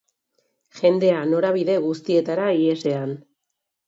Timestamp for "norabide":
1.33-1.75